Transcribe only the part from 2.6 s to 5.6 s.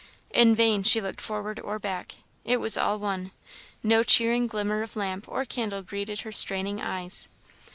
all one; no cheering glimmer of lamp or